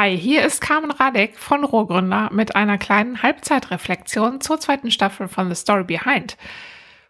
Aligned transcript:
Hi, 0.00 0.16
hier 0.16 0.46
ist 0.46 0.60
Carmen 0.60 0.92
Radek 0.92 1.36
von 1.36 1.64
Rohrgründer 1.64 2.30
mit 2.32 2.54
einer 2.54 2.78
kleinen 2.78 3.20
Halbzeitreflexion 3.20 4.40
zur 4.40 4.60
zweiten 4.60 4.92
Staffel 4.92 5.26
von 5.26 5.48
The 5.48 5.56
Story 5.56 5.82
Behind. 5.82 6.36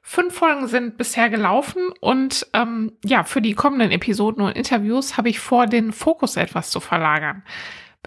Fünf 0.01 0.35
Folgen 0.35 0.69
sind 0.69 0.97
bisher 0.97 1.29
gelaufen 1.29 1.83
und 2.01 2.47
ähm, 2.55 2.93
ja, 3.05 3.25
für 3.25 3.43
die 3.43 3.53
kommenden 3.53 3.91
Episoden 3.91 4.43
und 4.43 4.57
Interviews 4.57 5.19
habe 5.19 5.29
ich 5.29 5.39
vor, 5.39 5.67
den 5.67 5.93
Fokus 5.93 6.39
etwas 6.39 6.71
zu 6.71 6.81
verlagern. 6.81 7.43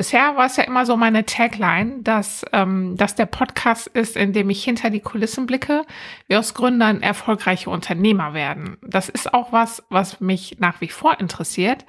Bisher 0.01 0.35
war 0.35 0.47
es 0.47 0.57
ja 0.57 0.63
immer 0.63 0.87
so 0.87 0.97
meine 0.97 1.27
Tagline, 1.27 2.01
dass, 2.01 2.43
ähm, 2.53 2.97
dass 2.97 3.13
der 3.13 3.27
Podcast 3.27 3.85
ist, 3.85 4.17
in 4.17 4.33
dem 4.33 4.49
ich 4.49 4.63
hinter 4.63 4.89
die 4.89 4.99
Kulissen 4.99 5.45
blicke, 5.45 5.85
wie 6.27 6.37
aus 6.37 6.55
Gründern 6.55 7.03
erfolgreiche 7.03 7.69
Unternehmer 7.69 8.33
werden. 8.33 8.77
Das 8.81 9.09
ist 9.09 9.31
auch 9.31 9.51
was, 9.51 9.83
was 9.89 10.19
mich 10.19 10.57
nach 10.57 10.81
wie 10.81 10.87
vor 10.87 11.19
interessiert. 11.19 11.85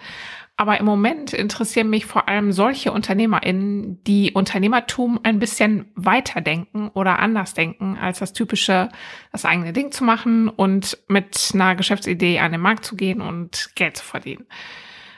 Aber 0.59 0.79
im 0.79 0.85
Moment 0.85 1.33
interessieren 1.33 1.89
mich 1.89 2.05
vor 2.05 2.29
allem 2.29 2.53
solche 2.53 2.93
UnternehmerInnen, 2.93 4.05
die 4.05 4.33
Unternehmertum 4.33 5.19
ein 5.23 5.39
bisschen 5.39 5.91
weiterdenken 5.95 6.89
oder 6.89 7.19
anders 7.19 7.55
denken, 7.55 7.97
als 7.97 8.19
das 8.19 8.35
typische, 8.35 8.91
das 9.33 9.47
eigene 9.47 9.73
Ding 9.73 9.91
zu 9.91 10.05
machen 10.05 10.51
und 10.51 10.99
mit 11.09 11.53
einer 11.55 11.77
Geschäftsidee 11.77 12.41
an 12.41 12.53
den 12.53 12.61
Markt 12.61 12.85
zu 12.85 12.95
gehen 12.95 13.23
und 13.23 13.71
Geld 13.75 13.97
zu 13.97 14.05
verdienen. 14.05 14.45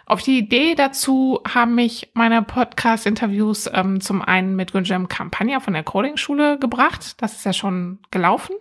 Auf 0.06 0.22
die 0.22 0.38
Idee 0.38 0.74
dazu 0.74 1.40
haben 1.48 1.74
mich 1.74 2.10
meine 2.12 2.42
Podcast-Interviews 2.42 3.70
ähm, 3.72 4.00
zum 4.00 4.20
einen 4.20 4.54
mit 4.54 4.72
Gunjem 4.72 5.08
Campagna 5.08 5.60
von 5.60 5.72
der 5.72 5.82
Coding-Schule 5.82 6.58
gebracht. 6.58 7.22
Das 7.22 7.34
ist 7.34 7.44
ja 7.44 7.52
schon 7.52 8.00
gelaufen 8.10 8.54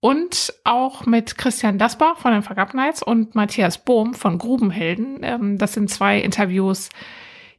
und 0.00 0.54
auch 0.64 1.06
mit 1.06 1.36
Christian 1.36 1.78
Dasbach 1.78 2.18
von 2.18 2.32
den 2.32 2.66
Nights 2.74 3.02
und 3.02 3.34
Matthias 3.34 3.78
Bohm 3.78 4.14
von 4.14 4.38
Grubenhelden. 4.38 5.18
Ähm, 5.22 5.58
das 5.58 5.74
sind 5.74 5.90
zwei 5.90 6.18
Interviews, 6.18 6.88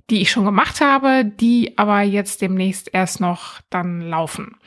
die 0.10 0.22
ich 0.22 0.32
schon 0.32 0.46
gemacht 0.46 0.82
habe, 0.82 1.24
die 1.24 1.78
aber 1.78 2.02
jetzt 2.02 2.41
demnächst 2.41 2.90
erst 2.94 3.22
noch 3.22 3.62
dann 3.70 4.02
laufen. 4.02 4.57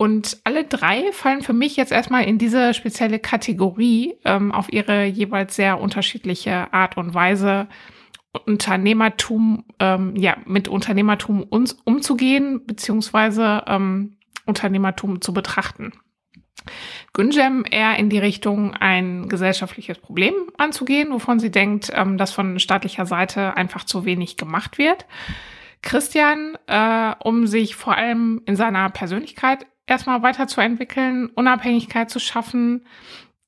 Und 0.00 0.38
alle 0.44 0.64
drei 0.64 1.12
fallen 1.12 1.42
für 1.42 1.52
mich 1.52 1.76
jetzt 1.76 1.92
erstmal 1.92 2.24
in 2.24 2.38
diese 2.38 2.72
spezielle 2.72 3.18
Kategorie 3.18 4.14
ähm, 4.24 4.50
auf 4.50 4.72
ihre 4.72 5.04
jeweils 5.04 5.56
sehr 5.56 5.78
unterschiedliche 5.78 6.72
Art 6.72 6.96
und 6.96 7.12
Weise 7.12 7.68
Unternehmertum, 8.46 9.66
ähm, 9.78 10.16
ja, 10.16 10.38
mit 10.46 10.68
Unternehmertum 10.68 11.42
uns 11.42 11.74
umzugehen, 11.84 12.64
beziehungsweise 12.64 13.64
ähm, 13.66 14.16
Unternehmertum 14.46 15.20
zu 15.20 15.34
betrachten. 15.34 15.92
Günjem 17.12 17.66
eher 17.70 17.98
in 17.98 18.08
die 18.08 18.20
Richtung, 18.20 18.72
ein 18.72 19.28
gesellschaftliches 19.28 19.98
Problem 19.98 20.32
anzugehen, 20.56 21.12
wovon 21.12 21.40
sie 21.40 21.50
denkt, 21.50 21.92
ähm, 21.94 22.16
dass 22.16 22.32
von 22.32 22.58
staatlicher 22.58 23.04
Seite 23.04 23.54
einfach 23.54 23.84
zu 23.84 24.06
wenig 24.06 24.38
gemacht 24.38 24.78
wird. 24.78 25.04
Christian, 25.82 26.56
äh, 26.68 27.12
um 27.22 27.46
sich 27.46 27.76
vor 27.76 27.98
allem 27.98 28.40
in 28.46 28.56
seiner 28.56 28.88
Persönlichkeit 28.88 29.66
erstmal 29.90 30.22
weiterzuentwickeln, 30.22 31.28
Unabhängigkeit 31.34 32.08
zu 32.08 32.20
schaffen, 32.20 32.86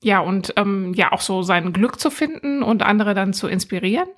ja, 0.03 0.19
und 0.19 0.53
ähm, 0.57 0.93
ja 0.95 1.12
auch 1.12 1.21
so 1.21 1.43
sein 1.43 1.73
Glück 1.73 2.01
zu 2.01 2.11
finden 2.11 2.62
und 2.62 2.83
andere 2.83 3.15
dann 3.15 3.33
zu 3.33 3.47
inspirieren. 3.47 4.09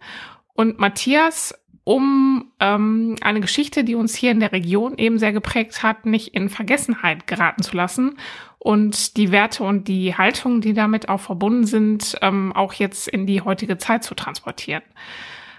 Und 0.55 0.79
Matthias, 0.79 1.55
um 1.85 2.51
ähm, 2.59 3.17
eine 3.21 3.41
Geschichte, 3.41 3.85
die 3.85 3.95
uns 3.95 4.15
hier 4.15 4.31
in 4.31 4.41
der 4.41 4.53
Region 4.53 4.97
eben 4.97 5.19
sehr 5.19 5.35
geprägt 5.35 5.83
hat, 5.83 6.07
nicht 6.07 6.29
in 6.29 6.49
Vergessenheit 6.49 7.27
geraten 7.27 7.63
zu 7.63 7.77
lassen 7.77 8.17
und 8.59 9.19
die 9.19 9.31
Werte 9.31 9.63
und 9.63 9.87
die 9.87 10.17
Haltungen, 10.17 10.63
die 10.63 10.73
damit 10.73 11.11
auch 11.11 11.21
verbunden 11.21 11.67
sind, 11.67 12.17
ähm, 12.23 12.55
auch 12.55 12.73
jetzt 12.73 13.07
in 13.07 13.27
die 13.27 13.43
heutige 13.43 13.77
Zeit 13.77 14.05
zu 14.05 14.15
transportieren. 14.15 14.83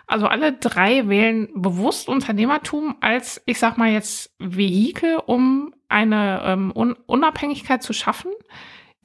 Also 0.07 0.25
alle 0.27 0.53
drei 0.53 1.07
wählen 1.07 1.49
bewusst 1.53 2.09
Unternehmertum 2.09 2.95
als, 3.01 3.41
ich 3.45 3.59
sag 3.59 3.77
mal 3.77 3.91
jetzt, 3.91 4.35
Vehikel, 4.39 5.17
um 5.17 5.74
eine 5.89 6.41
ähm, 6.45 6.71
Un 6.75 6.95
Unabhängigkeit 7.05 7.83
zu 7.83 7.93
schaffen, 7.93 8.31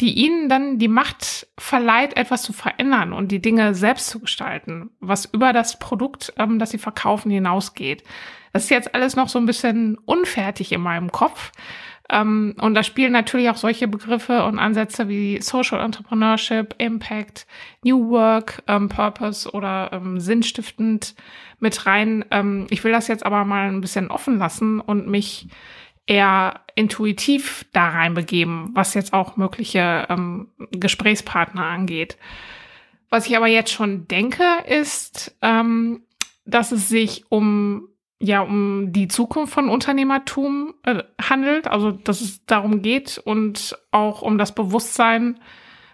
die 0.00 0.14
ihnen 0.14 0.48
dann 0.48 0.78
die 0.78 0.88
Macht 0.88 1.46
verleiht, 1.58 2.16
etwas 2.16 2.42
zu 2.42 2.52
verändern 2.52 3.12
und 3.12 3.28
die 3.28 3.42
Dinge 3.42 3.74
selbst 3.74 4.08
zu 4.08 4.20
gestalten, 4.20 4.90
was 5.00 5.26
über 5.26 5.52
das 5.52 5.78
Produkt, 5.78 6.32
ähm, 6.38 6.58
das 6.58 6.70
sie 6.70 6.78
verkaufen, 6.78 7.30
hinausgeht. 7.30 8.02
Das 8.52 8.64
ist 8.64 8.70
jetzt 8.70 8.94
alles 8.94 9.14
noch 9.14 9.28
so 9.28 9.38
ein 9.38 9.46
bisschen 9.46 9.98
unfertig 10.06 10.72
in 10.72 10.80
meinem 10.80 11.12
Kopf. 11.12 11.52
Ähm, 12.10 12.56
und 12.60 12.74
da 12.74 12.82
spielen 12.82 13.12
natürlich 13.12 13.50
auch 13.50 13.56
solche 13.56 13.86
Begriffe 13.86 14.44
und 14.44 14.58
Ansätze 14.58 15.08
wie 15.08 15.40
Social 15.40 15.80
Entrepreneurship, 15.80 16.74
Impact, 16.78 17.46
New 17.84 18.10
Work, 18.10 18.62
ähm, 18.66 18.88
Purpose 18.88 19.48
oder 19.50 19.90
ähm, 19.92 20.18
sinnstiftend 20.18 21.14
mit 21.60 21.86
rein. 21.86 22.24
Ähm, 22.30 22.66
ich 22.70 22.82
will 22.82 22.92
das 22.92 23.06
jetzt 23.06 23.24
aber 23.24 23.44
mal 23.44 23.68
ein 23.68 23.80
bisschen 23.80 24.10
offen 24.10 24.38
lassen 24.38 24.80
und 24.80 25.06
mich 25.06 25.46
eher 26.10 26.62
intuitiv 26.74 27.66
da 27.72 27.88
reinbegeben, 27.88 28.70
was 28.74 28.94
jetzt 28.94 29.12
auch 29.12 29.36
mögliche 29.36 30.06
ähm, 30.10 30.48
Gesprächspartner 30.72 31.64
angeht. 31.64 32.18
Was 33.10 33.26
ich 33.26 33.36
aber 33.36 33.46
jetzt 33.46 33.70
schon 33.70 34.08
denke, 34.08 34.44
ist, 34.66 35.36
ähm, 35.40 36.02
dass 36.44 36.72
es 36.72 36.88
sich 36.88 37.24
um 37.28 37.88
ja 38.18 38.40
um 38.40 38.92
die 38.92 39.06
Zukunft 39.06 39.54
von 39.54 39.68
Unternehmertum 39.68 40.74
äh, 40.82 41.04
handelt, 41.22 41.68
also 41.68 41.92
dass 41.92 42.20
es 42.20 42.44
darum 42.44 42.82
geht 42.82 43.18
und 43.18 43.78
auch 43.92 44.20
um 44.22 44.36
das 44.36 44.52
Bewusstsein, 44.52 45.38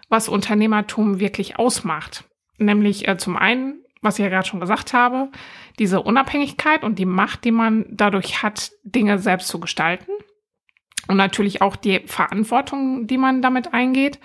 was 0.09 0.29
Unternehmertum 0.29 1.19
wirklich 1.19 1.59
ausmacht. 1.59 2.23
Nämlich 2.57 3.07
äh, 3.07 3.17
zum 3.17 3.37
einen, 3.37 3.83
was 4.07 4.17
ich 4.17 4.23
ja 4.23 4.29
gerade 4.29 4.47
schon 4.47 4.59
gesagt 4.59 4.93
habe, 4.93 5.29
diese 5.79 6.01
Unabhängigkeit 6.01 6.83
und 6.83 6.97
die 6.97 7.05
Macht, 7.05 7.43
die 7.43 7.51
man 7.51 7.85
dadurch 7.89 8.41
hat, 8.41 8.71
Dinge 8.83 9.19
selbst 9.19 9.49
zu 9.49 9.59
gestalten. 9.59 10.11
Und 11.07 11.17
natürlich 11.17 11.61
auch 11.61 11.75
die 11.75 11.99
Verantwortung, 12.05 13.07
die 13.07 13.17
man 13.17 13.41
damit 13.41 13.73
eingeht. 13.73 14.19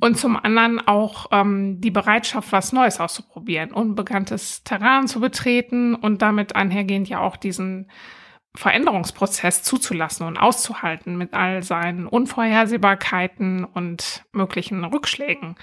Und 0.00 0.16
zum 0.16 0.36
anderen 0.36 0.86
auch 0.86 1.26
ähm, 1.30 1.80
die 1.80 1.90
Bereitschaft, 1.90 2.52
was 2.52 2.72
Neues 2.72 3.00
auszuprobieren, 3.00 3.72
unbekanntes 3.72 4.64
Terrain 4.64 5.06
zu 5.06 5.20
betreten 5.20 5.94
und 5.94 6.22
damit 6.22 6.56
einhergehend 6.56 7.08
ja 7.08 7.20
auch 7.20 7.36
diesen 7.36 7.90
Veränderungsprozess 8.54 9.62
zuzulassen 9.62 10.26
und 10.26 10.38
auszuhalten 10.38 11.18
mit 11.18 11.34
all 11.34 11.62
seinen 11.62 12.06
Unvorhersehbarkeiten 12.06 13.64
und 13.64 14.24
möglichen 14.32 14.84
Rückschlägen. 14.84 15.56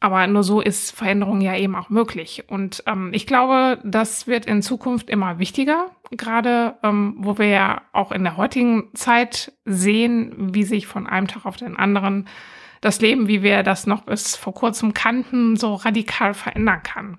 Aber 0.00 0.26
nur 0.28 0.44
so 0.44 0.60
ist 0.60 0.92
Veränderung 0.92 1.40
ja 1.40 1.56
eben 1.56 1.74
auch 1.74 1.90
möglich. 1.90 2.44
Und 2.48 2.84
ähm, 2.86 3.10
ich 3.12 3.26
glaube, 3.26 3.80
das 3.84 4.28
wird 4.28 4.46
in 4.46 4.62
Zukunft 4.62 5.10
immer 5.10 5.40
wichtiger, 5.40 5.90
gerade 6.12 6.76
ähm, 6.84 7.16
wo 7.18 7.38
wir 7.38 7.48
ja 7.48 7.82
auch 7.92 8.12
in 8.12 8.22
der 8.22 8.36
heutigen 8.36 8.90
Zeit 8.94 9.52
sehen, 9.64 10.54
wie 10.54 10.62
sich 10.62 10.86
von 10.86 11.08
einem 11.08 11.26
Tag 11.26 11.46
auf 11.46 11.56
den 11.56 11.76
anderen 11.76 12.28
das 12.80 13.00
Leben, 13.00 13.26
wie 13.26 13.42
wir 13.42 13.64
das 13.64 13.88
noch 13.88 14.02
bis 14.02 14.36
vor 14.36 14.54
kurzem 14.54 14.94
kannten, 14.94 15.56
so 15.56 15.74
radikal 15.74 16.32
verändern 16.32 16.82
kann. 16.84 17.18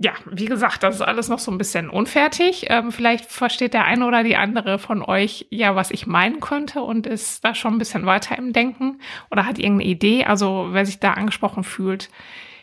Ja, 0.00 0.12
wie 0.30 0.44
gesagt, 0.44 0.84
das 0.84 0.94
ist 0.94 1.02
alles 1.02 1.28
noch 1.28 1.40
so 1.40 1.50
ein 1.50 1.58
bisschen 1.58 1.90
unfertig. 1.90 2.66
Ähm, 2.68 2.92
vielleicht 2.92 3.26
versteht 3.26 3.74
der 3.74 3.84
eine 3.84 4.06
oder 4.06 4.22
die 4.22 4.36
andere 4.36 4.78
von 4.78 5.02
euch 5.02 5.48
ja, 5.50 5.74
was 5.74 5.90
ich 5.90 6.06
meinen 6.06 6.38
könnte 6.38 6.82
und 6.82 7.08
ist 7.08 7.44
da 7.44 7.52
schon 7.52 7.74
ein 7.74 7.78
bisschen 7.78 8.06
weiter 8.06 8.38
im 8.38 8.52
Denken 8.52 9.00
oder 9.32 9.44
hat 9.44 9.58
irgendeine 9.58 9.90
Idee. 9.90 10.24
Also 10.24 10.68
wer 10.70 10.86
sich 10.86 11.00
da 11.00 11.14
angesprochen 11.14 11.64
fühlt, 11.64 12.10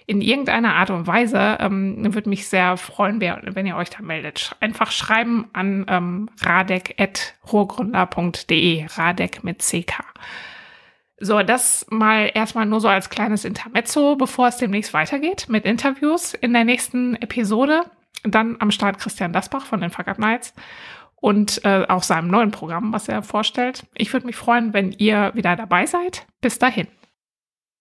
in 0.08 0.22
irgendeiner 0.22 0.76
Art 0.76 0.92
und 0.92 1.08
Weise, 1.08 1.58
ähm, 1.60 2.14
würde 2.14 2.30
mich 2.30 2.48
sehr 2.48 2.78
freuen, 2.78 3.20
wenn 3.20 3.66
ihr 3.66 3.76
euch 3.76 3.90
da 3.90 4.02
meldet. 4.02 4.56
Einfach 4.62 4.92
schreiben 4.92 5.50
an 5.52 5.86
ähm, 5.90 6.30
radek.rohrgründer.de, 6.42 8.86
radek 8.96 9.44
mit 9.44 9.60
CK. 9.60 10.06
So, 11.18 11.42
das 11.44 11.86
mal 11.90 12.30
erstmal 12.34 12.66
nur 12.66 12.82
so 12.82 12.90
als 12.90 13.10
kleines 13.10 13.46
Intermezzo, 13.46 14.16
bevor 14.16 14.50
es 14.50 14.58
demnächst 14.58 14.94
weitergeht 14.94 15.48
mit 15.48 15.66
Interviews 15.66 16.34
in 16.34 16.54
der 16.54 16.66
nächsten 16.66 17.16
Episode. 17.16 17.84
Dann 18.24 18.58
am 18.60 18.72
Start 18.72 19.00
Christian 19.00 19.32
Dasbach 19.32 19.66
von 19.66 19.82
den 19.82 19.92
Fuck 19.92 20.08
Up 20.08 20.20
Nights 20.20 20.54
und 21.16 21.64
äh, 21.64 21.86
auch 21.88 22.04
seinem 22.04 22.28
neuen 22.28 22.52
Programm, 22.52 22.92
was 22.92 23.08
er 23.08 23.24
vorstellt. 23.24 23.86
Ich 23.94 24.12
würde 24.14 24.26
mich 24.26 24.36
freuen, 24.36 24.74
wenn 24.74 24.92
ihr 24.92 25.32
wieder 25.36 25.56
dabei 25.56 25.86
seid. 25.86 26.26
Bis 26.42 26.60
dahin. 26.60 26.88